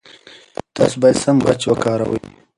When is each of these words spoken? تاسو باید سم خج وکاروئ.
تاسو 0.75 0.95
باید 1.01 1.17
سم 1.23 1.37
خج 1.45 1.61
وکاروئ. 1.67 2.21